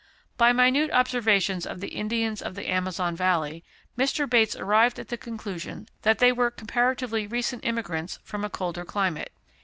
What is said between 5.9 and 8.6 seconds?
that they were comparatively recent immigrants from a